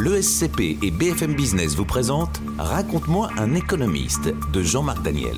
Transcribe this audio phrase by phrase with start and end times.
[0.00, 5.36] L'ESCP et BFM Business vous présentent Raconte-moi un économiste de Jean-Marc Daniel.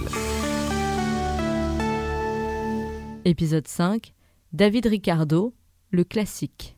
[3.25, 4.13] Épisode 5
[4.53, 5.55] David Ricardo,
[5.89, 6.77] le classique.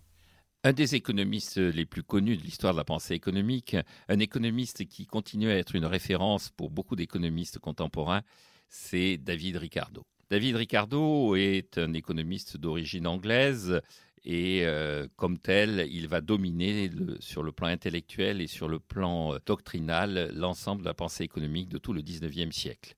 [0.62, 3.76] Un des économistes les plus connus de l'histoire de la pensée économique,
[4.08, 8.22] un économiste qui continue à être une référence pour beaucoup d'économistes contemporains,
[8.68, 10.04] c'est David Ricardo.
[10.32, 13.82] David Ricardo est un économiste d'origine anglaise
[14.24, 19.34] et euh, comme tel, il va dominer sur le plan intellectuel et sur le plan
[19.34, 22.94] euh, doctrinal l'ensemble de la pensée économique de tout le 19e siècle.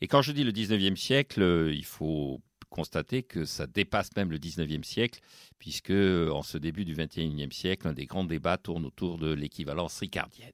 [0.00, 4.30] Et quand je dis le 19e siècle, euh, il faut constater que ça dépasse même
[4.30, 5.18] le 19e siècle,
[5.58, 9.98] puisque en ce début du 21e siècle, un des grands débats tourne autour de l'équivalence
[9.98, 10.52] ricardienne.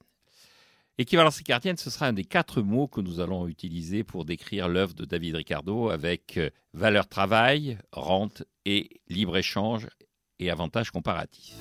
[0.97, 4.95] Équivalence ricardienne, ce sera un des quatre mots que nous allons utiliser pour décrire l'œuvre
[4.95, 6.39] de David Ricardo avec
[6.73, 9.89] valeur travail, rente et libre-échange
[10.39, 11.57] et avantages comparatifs.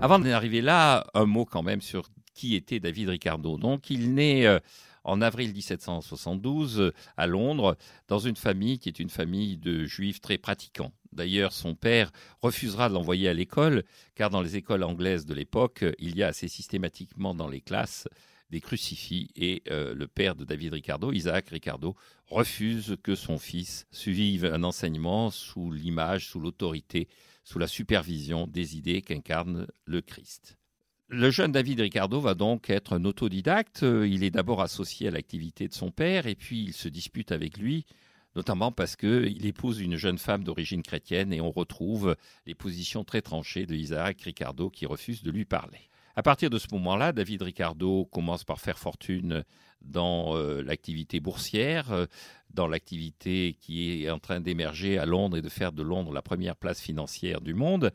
[0.00, 3.58] Avant d'en arriver là, un mot quand même sur qui était David Ricardo.
[3.58, 4.60] Donc, il naît euh,
[5.06, 7.76] en avril 1772 euh, à Londres
[8.08, 10.92] dans une famille qui est une famille de juifs très pratiquants.
[11.12, 15.84] D'ailleurs, son père refusera de l'envoyer à l'école, car dans les écoles anglaises de l'époque,
[15.98, 18.06] il y a assez systématiquement dans les classes
[18.50, 23.86] des crucifix et euh, le père de David Ricardo, Isaac Ricardo, refuse que son fils
[23.90, 27.08] suive un enseignement sous l'image, sous l'autorité,
[27.44, 30.58] sous la supervision des idées qu'incarne le Christ.
[31.08, 33.82] Le jeune David Ricardo va donc être un autodidacte.
[33.82, 37.58] Il est d'abord associé à l'activité de son père et puis il se dispute avec
[37.58, 37.86] lui,
[38.34, 43.22] notamment parce qu'il épouse une jeune femme d'origine chrétienne et on retrouve les positions très
[43.22, 45.90] tranchées de Isaac Ricardo qui refuse de lui parler.
[46.16, 49.44] À partir de ce moment-là, David Ricardo commence par faire fortune
[49.82, 52.06] dans euh, l'activité boursière, euh,
[52.50, 56.22] dans l'activité qui est en train d'émerger à Londres et de faire de Londres la
[56.22, 57.92] première place financière du monde.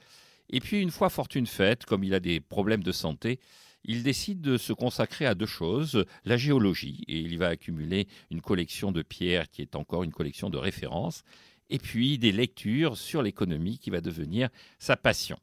[0.52, 3.40] Et puis, une fois fortune faite, comme il a des problèmes de santé,
[3.84, 8.42] il décide de se consacrer à deux choses, la géologie, et il va accumuler une
[8.42, 11.24] collection de pierres qui est encore une collection de références,
[11.70, 15.40] et puis des lectures sur l'économie qui va devenir sa passion.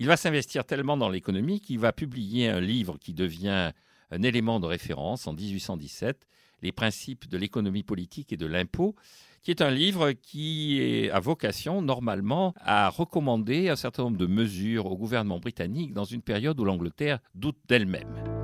[0.00, 3.72] Il va s'investir tellement dans l'économie qu'il va publier un livre qui devient
[4.10, 6.26] un élément de référence en 1817,
[6.62, 8.94] Les principes de l'économie politique et de l'impôt,
[9.42, 14.86] qui est un livre qui a vocation normalement à recommander un certain nombre de mesures
[14.86, 18.37] au gouvernement britannique dans une période où l'Angleterre doute d'elle-même.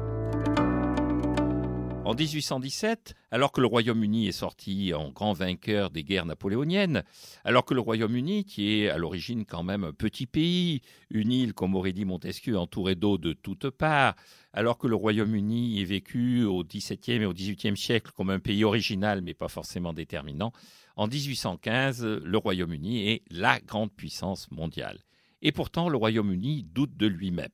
[2.05, 7.03] En 1817, alors que le Royaume-Uni est sorti en grand vainqueur des guerres napoléoniennes,
[7.45, 11.55] alors que le Royaume-Uni, qui est à l'origine quand même un petit pays, une île,
[11.55, 14.17] comme aurait dit Montesquieu, entourée d'eau de toutes parts,
[14.53, 18.65] alors que le Royaume-Uni est vécu au XVIIe et au XVIIIe siècle comme un pays
[18.65, 20.53] original mais pas forcément déterminant,
[20.97, 25.01] en 1815, le Royaume-Uni est la grande puissance mondiale.
[25.41, 27.49] Et pourtant, le Royaume-Uni doute de lui-même.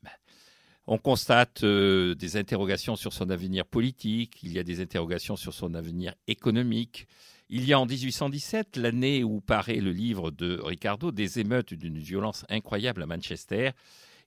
[0.87, 5.55] On constate euh, des interrogations sur son avenir politique, il y a des interrogations sur
[5.55, 7.07] son avenir économique.
[7.49, 11.99] Il y a en 1817, l'année où paraît le livre de Ricardo, des émeutes d'une
[11.99, 13.71] violence incroyable à Manchester.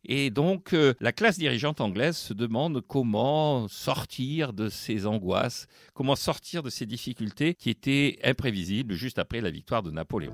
[0.06, 6.18] Et donc, euh, la classe dirigeante anglaise se demande comment sortir de ces angoisses, comment
[6.18, 10.34] sortir de ces difficultés qui étaient imprévisibles juste après la victoire de Napoléon.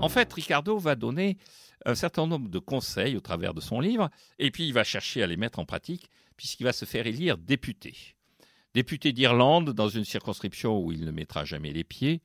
[0.00, 1.38] En fait, Ricardo va donner
[1.84, 5.24] un certain nombre de conseils au travers de son livre, et puis il va chercher
[5.24, 8.14] à les mettre en pratique, puisqu'il va se faire élire député.
[8.74, 12.22] Député d'Irlande dans une circonscription où il ne mettra jamais les pieds,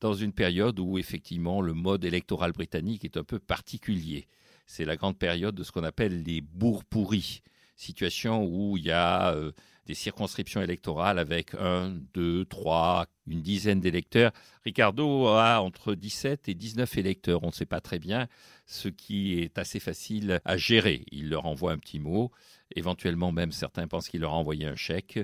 [0.00, 4.28] dans une période où effectivement le mode électoral britannique est un peu particulier.
[4.66, 7.42] C'est la grande période de ce qu'on appelle les bourgs pourris,
[7.78, 9.52] situation où il y a euh,
[9.86, 14.32] des circonscriptions électorales avec un, deux, trois, une dizaine d'électeurs.
[14.64, 18.28] Ricardo a entre 17 et 19 électeurs, on ne sait pas très bien,
[18.66, 21.06] ce qui est assez facile à gérer.
[21.10, 22.30] Il leur envoie un petit mot,
[22.76, 25.18] éventuellement même certains pensent qu'il leur a envoyé un chèque,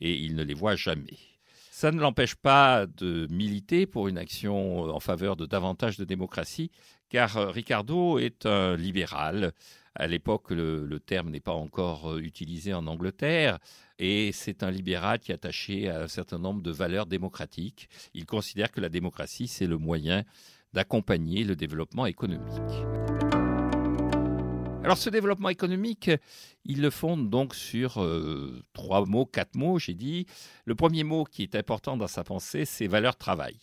[0.00, 1.18] et il ne les voit jamais.
[1.70, 6.72] Ça ne l'empêche pas de militer pour une action en faveur de davantage de démocratie,
[7.08, 9.52] car Ricardo est un libéral.
[10.00, 13.58] À l'époque, le, terme n'est pas encore utilisé en Angleterre,
[13.98, 17.88] et c'est un libéral qui est attaché à un certain nombre de valeurs démocratiques.
[18.14, 20.22] Il considère que la démocratie, c'est le moyen
[20.72, 22.46] d'accompagner le développement économique.
[24.84, 26.12] Alors ce développement économique,
[26.64, 30.26] il le fonde donc sur euh, trois mots, quatre mots, j'ai dit.
[30.64, 33.58] Le premier mot qui est important dans sa pensée, c'est valeur travail.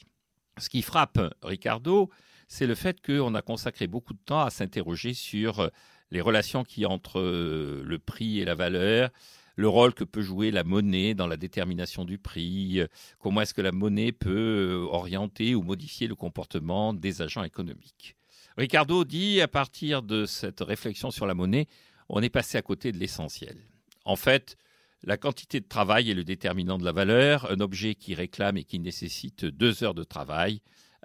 [0.58, 2.10] Ce qui frappe Ricardo,
[2.48, 5.72] c'est le fait qu'on a consacré beaucoup de temps à s'interroger sur
[6.12, 9.10] les relations qui entre euh, le prix et la valeur,
[9.56, 12.82] le rôle que peut jouer la monnaie dans la détermination du prix,
[13.20, 18.16] comment est-ce que la monnaie peut euh, orienter ou modifier le comportement des agents économiques.
[18.58, 21.68] Ricardo dit, à partir de cette réflexion sur la monnaie,
[22.10, 23.58] on est passé à côté de l'essentiel.
[24.06, 24.58] En fait,
[25.04, 27.52] la quantité de travail est le déterminant de la valeur.
[27.52, 30.62] Un objet qui réclame et qui nécessite deux heures de travail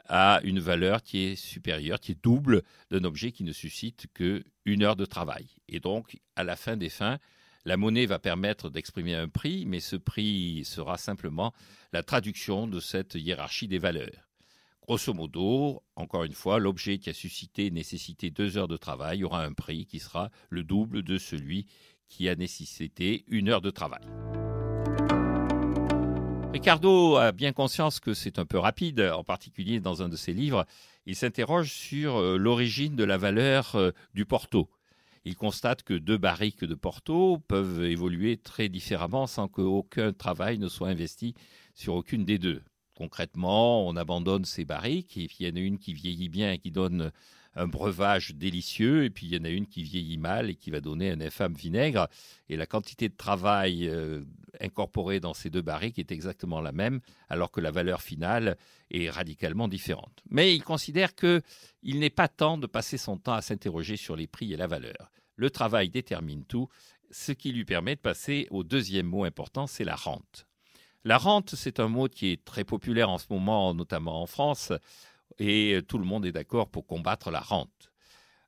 [0.06, 4.44] a une valeur qui est supérieure, qui est double d'un objet qui ne suscite que
[4.64, 5.46] une heure de travail.
[5.68, 7.18] Et donc, à la fin des fins,
[7.64, 11.52] la monnaie va permettre d'exprimer un prix, mais ce prix sera simplement
[11.92, 14.28] la traduction de cette hiérarchie des valeurs.
[14.82, 19.44] Grosso modo, encore une fois, l'objet qui a suscité, nécessité deux heures de travail aura
[19.44, 21.66] un prix qui sera le double de celui
[22.08, 24.02] qui a nécessité une heure de travail.
[26.52, 30.32] Ricardo a bien conscience que c'est un peu rapide, en particulier dans un de ses
[30.32, 30.66] livres.
[31.06, 34.68] Il s'interroge sur euh, l'origine de la valeur euh, du Porto.
[35.24, 40.68] Il constate que deux barriques de Porto peuvent évoluer très différemment sans qu'aucun travail ne
[40.68, 41.34] soit investi
[41.74, 42.62] sur aucune des deux.
[42.96, 46.58] Concrètement, on abandonne ces barriques et il y en a une qui vieillit bien et
[46.58, 47.12] qui donne
[47.54, 50.70] un breuvage délicieux, et puis il y en a une qui vieillit mal et qui
[50.70, 52.08] va donner un infâme vinaigre.
[52.48, 54.22] Et la quantité de travail euh,
[54.60, 58.56] incorporée dans ces deux barriques est exactement la même, alors que la valeur finale
[58.90, 60.22] est radicalement différente.
[60.30, 61.42] Mais il considère qu'il
[61.82, 65.10] n'est pas temps de passer son temps à s'interroger sur les prix et la valeur.
[65.36, 66.68] Le travail détermine tout,
[67.10, 70.46] ce qui lui permet de passer au deuxième mot important, c'est la rente.
[71.04, 74.70] La rente, c'est un mot qui est très populaire en ce moment, notamment en France,
[75.38, 77.90] et tout le monde est d'accord pour combattre la rente.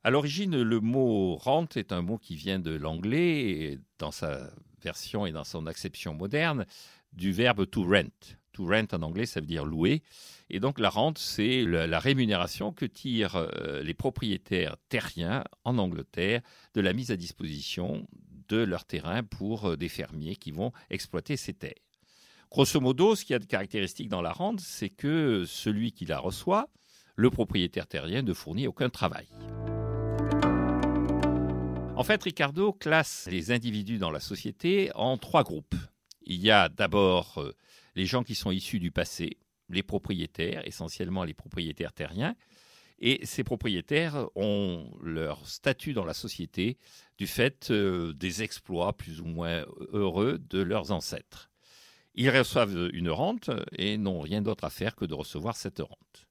[0.05, 4.51] À l'origine, le mot rente est un mot qui vient de l'anglais, dans sa
[4.83, 6.67] version et dans son acception moderne,
[7.13, 8.37] du verbe to rent.
[8.53, 10.03] To rent en anglais, ça veut dire louer.
[10.51, 16.43] Et donc la rente, c'est la rémunération que tirent euh, les propriétaires terriens en Angleterre
[16.75, 18.07] de la mise à disposition
[18.49, 21.92] de leurs terrains pour euh, des fermiers qui vont exploiter ces terres.
[22.53, 26.19] Grosso modo, ce qui a de caractéristique dans la rente, c'est que celui qui la
[26.19, 26.69] reçoit,
[27.17, 29.27] le propriétaire terrien, ne fournit aucun travail.
[31.97, 35.75] En fait, Ricardo classe les individus dans la société en trois groupes.
[36.27, 37.55] Il y a d'abord euh,
[37.95, 39.39] les gens qui sont issus du passé,
[39.71, 42.35] les propriétaires, essentiellement les propriétaires terriens,
[42.99, 46.77] et ces propriétaires ont leur statut dans la société
[47.17, 49.65] du fait euh, des exploits plus ou moins
[49.95, 51.49] heureux de leurs ancêtres.
[52.15, 56.27] Ils reçoivent une rente et n'ont rien d'autre à faire que de recevoir cette rente.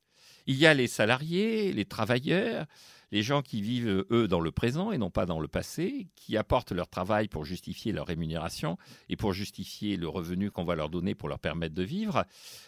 [0.47, 2.65] Il y a les salariés, les travailleurs,
[3.11, 6.37] les gens qui vivent, eux, dans le présent et non pas dans le passé, qui
[6.37, 8.77] apportent leur travail pour justifier leur rémunération
[9.09, 12.25] et pour justifier le revenu qu'on va leur donner pour leur permettre de vivre.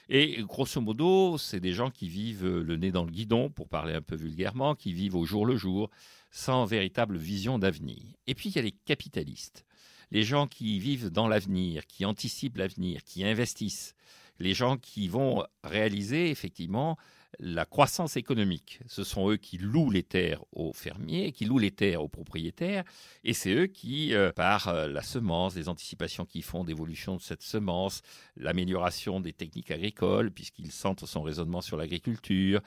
[0.10, 3.94] Et grosso modo, c'est des gens qui vivent le nez dans le guidon, pour parler
[3.94, 5.90] un peu vulgairement, qui vivent au jour le jour,
[6.30, 8.04] sans véritable vision d'avenir.
[8.28, 9.66] Et puis il y a les capitalistes
[10.14, 13.96] les gens qui vivent dans l'avenir, qui anticipent l'avenir, qui investissent,
[14.40, 16.98] les gens qui vont réaliser effectivement
[17.40, 18.80] la croissance économique.
[18.86, 22.84] Ce sont eux qui louent les terres aux fermiers, qui louent les terres aux propriétaires,
[23.24, 27.22] et c'est eux qui, euh, par euh, la semence, les anticipations qu'ils font d'évolution de
[27.22, 28.04] cette semence,
[28.38, 32.62] l'amélioration des techniques agricoles, puisqu'ils sentent son raisonnement sur l'agriculture,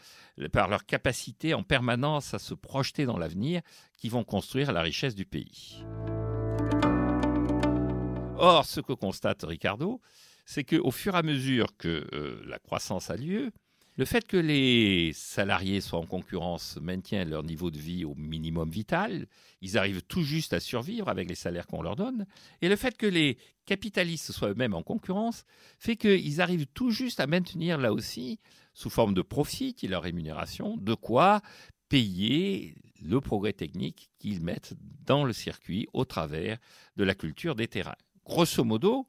[0.52, 3.62] par leur capacité en permanence à se projeter dans l'avenir,
[3.96, 5.84] qui vont construire la richesse du pays.
[8.38, 10.00] Or, ce que constate Ricardo,
[10.44, 13.50] c'est qu'au fur et à mesure que euh, la croissance a lieu,
[13.96, 18.68] le fait que les salariés soient en concurrence maintient leur niveau de vie au minimum
[18.68, 19.26] vital,
[19.62, 22.26] ils arrivent tout juste à survivre avec les salaires qu'on leur donne,
[22.60, 25.44] et le fait que les capitalistes soient eux-mêmes en concurrence
[25.78, 28.38] fait qu'ils arrivent tout juste à maintenir là aussi,
[28.74, 31.40] sous forme de profit et leur rémunération, de quoi
[31.88, 34.74] payer le progrès technique qu'ils mettent
[35.06, 36.58] dans le circuit au travers
[36.96, 37.96] de la culture des terrains
[38.26, 39.08] grosso modo,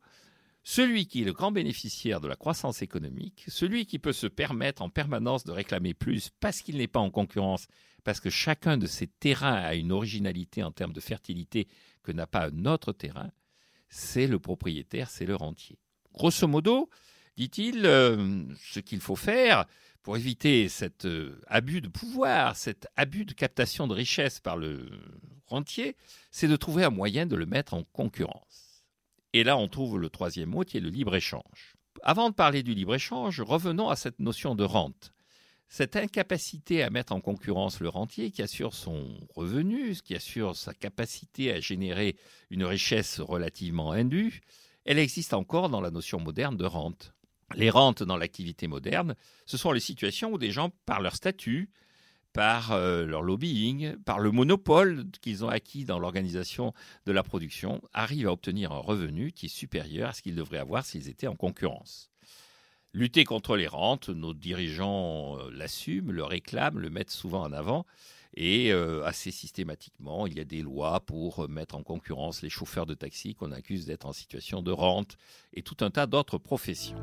[0.64, 4.82] celui qui est le grand bénéficiaire de la croissance économique, celui qui peut se permettre
[4.82, 7.68] en permanence de réclamer plus parce qu'il n'est pas en concurrence,
[8.04, 11.68] parce que chacun de ces terrains a une originalité en termes de fertilité
[12.04, 13.32] que n'a pas un autre terrain,
[13.90, 15.80] c'est le propriétaire, c'est le rentier.
[16.14, 16.90] Grosso modo,
[17.38, 19.66] dit-il, euh, ce qu'il faut faire
[20.04, 24.90] pour éviter cet euh, abus de pouvoir, cet abus de captation de richesse par le
[25.46, 25.96] rentier,
[26.30, 28.67] c'est de trouver un moyen de le mettre en concurrence.
[29.38, 31.76] Et là, on trouve le troisième mot qui est le libre-échange.
[32.02, 35.14] Avant de parler du libre-échange, revenons à cette notion de rente.
[35.68, 40.74] Cette incapacité à mettre en concurrence le rentier qui assure son revenu, qui assure sa
[40.74, 42.16] capacité à générer
[42.50, 44.42] une richesse relativement indue,
[44.86, 47.14] elle existe encore dans la notion moderne de rente.
[47.54, 49.14] Les rentes dans l'activité moderne,
[49.46, 51.70] ce sont les situations où des gens, par leur statut,
[52.38, 56.72] par euh, leur lobbying, par le monopole qu'ils ont acquis dans l'organisation
[57.08, 60.60] de la production, arrivent à obtenir un revenu qui est supérieur à ce qu'ils devraient
[60.60, 62.12] avoir s'ils étaient en concurrence.
[62.94, 67.88] Lutter contre les rentes, nos dirigeants euh, l'assument, le réclament, le mettent souvent en avant,
[68.36, 72.86] Et euh, assez systématiquement, il y a des lois pour mettre en concurrence les chauffeurs
[72.86, 75.18] de taxi qu'on accuse d'être en situation de rente
[75.54, 77.02] et tout un tas d'autres professions.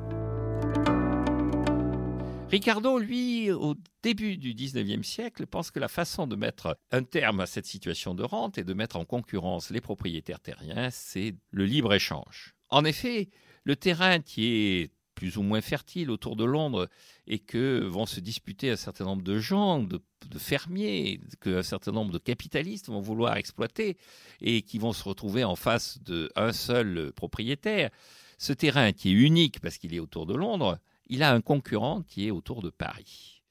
[2.55, 7.41] Ricardo, lui, au début du 19e siècle, pense que la façon de mettre un terme
[7.41, 11.65] à cette situation de rente et de mettre en concurrence les propriétaires terriens, c'est le
[11.67, 12.55] libre-échange.
[12.69, 13.31] En effet,
[13.65, 16.89] le terrain qui est plus ou moins fertile autour de Londres
[17.27, 20.01] et que vont se disputer un certain nombre de gens, de,
[20.39, 23.97] fermiers, qu'un certain nombre de capitalistes vont vouloir exploiter
[24.41, 27.91] et qui vont se retrouver en face d'un seul propriétaire.
[28.39, 32.03] Ce terrain qui est unique parce qu'il est autour de Londres, il a un concurrent
[32.03, 33.43] qui est autour de Paris.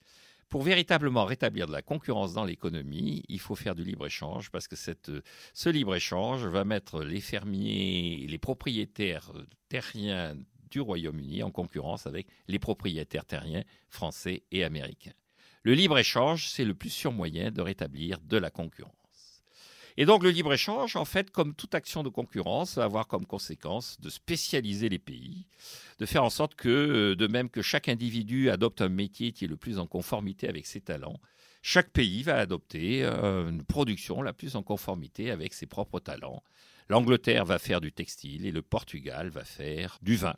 [0.50, 4.76] Pour véritablement rétablir de la concurrence dans l'économie, il faut faire du libre-échange parce que
[4.76, 9.32] ce libre-échange va mettre les fermiers, les propriétaires
[9.68, 10.38] terriens
[10.70, 15.14] du Royaume-Uni en concurrence avec les propriétaires terriens français et américains.
[15.64, 18.94] Le libre-échange, c'est le plus sûr moyen de rétablir de la concurrence.
[19.98, 24.00] Et donc le libre-échange, en fait, comme toute action de concurrence, va avoir comme conséquence
[24.02, 25.46] de spécialiser les pays,
[26.00, 29.46] de faire en sorte que, euh, de même que chaque individu adopte un métier qui
[29.46, 31.20] est le plus en conformité avec ses talents,
[31.62, 36.44] chaque pays va adopter euh, une production la plus en conformité avec ses propres talents.
[36.90, 40.36] L'Angleterre va faire du textile et le Portugal va faire du vin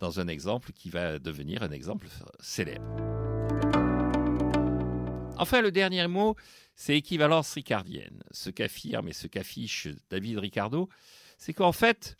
[0.00, 2.08] dans un exemple qui va devenir un exemple
[2.40, 3.29] célèbre.
[5.40, 6.36] Enfin, le dernier mot,
[6.76, 8.22] c'est équivalence ricardienne.
[8.30, 10.90] Ce qu'affirme et ce qu'affiche David Ricardo,
[11.38, 12.18] c'est qu'en fait,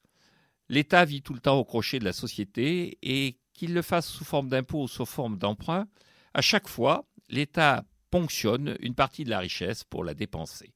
[0.71, 4.25] l'État vit tout le temps au crochet de la société et qu'il le fasse sous
[4.25, 5.87] forme d'impôt ou sous forme d'emprunt,
[6.33, 10.73] à chaque fois, l'État ponctionne une partie de la richesse pour la dépenser.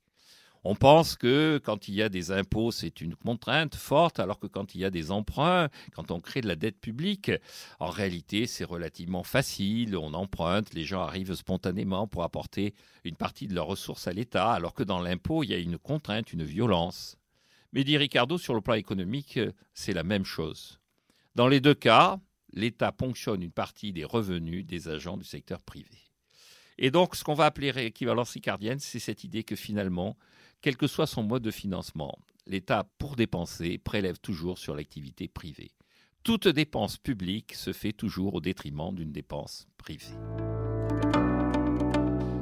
[0.67, 4.47] On pense que quand il y a des impôts, c'est une contrainte forte, alors que
[4.47, 7.31] quand il y a des emprunts, quand on crée de la dette publique,
[7.81, 9.95] en réalité, c'est relativement facile.
[9.95, 12.73] On emprunte, les gens arrivent spontanément pour apporter
[13.05, 15.77] une partie de leurs ressources à l'État, alors que dans l'impôt, il y a une
[15.77, 17.19] contrainte, une violence.
[17.75, 19.39] Mais dit Ricardo, sur le plan économique,
[19.75, 20.81] c'est la même chose.
[21.35, 22.19] Dans les deux cas,
[22.55, 25.91] l'État ponctionne une partie des revenus des agents du secteur privé.
[26.79, 30.17] Et donc, ce qu'on va appeler équivalence ricardienne, c'est cette idée que finalement,
[30.65, 35.73] quel que soit son mode de financement, l'État, pour dépenser, prélève toujours sur l'activité privée.
[36.23, 40.15] Toute dépense publique se fait toujours au détriment d'une dépense privée.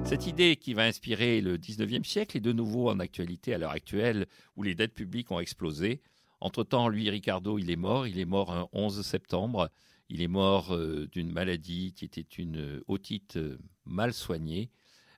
[0.05, 3.73] Cette idée qui va inspirer le 19e siècle est de nouveau en actualité à l'heure
[3.73, 6.01] actuelle où les dettes publiques ont explosé.
[6.41, 8.07] Entre-temps, lui, Ricardo, il est mort.
[8.07, 9.69] Il est mort un 11 septembre.
[10.09, 14.71] Il est mort euh, d'une maladie qui était une otite euh, mal soignée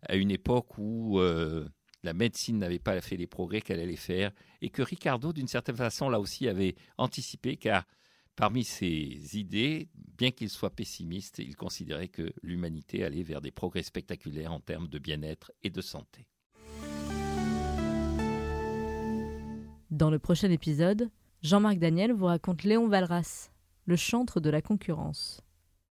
[0.08, 1.68] à une époque où euh,
[2.04, 4.30] la médecine n'avait pas fait les progrès qu'elle allait faire,
[4.60, 7.84] et que Ricardo, d'une certaine façon, là aussi, avait anticipé, car
[8.36, 13.82] parmi ses idées, bien qu'il soit pessimiste, il considérait que l'humanité allait vers des progrès
[13.82, 16.26] spectaculaires en termes de bien-être et de santé.
[19.90, 21.10] Dans le prochain épisode,
[21.42, 23.50] Jean-Marc Daniel vous raconte Léon Valras,
[23.86, 25.43] le chantre de la concurrence.